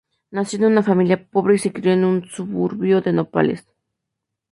[0.31, 3.67] Nació en una familia pobre y se crio en un suburbio de Nápoles.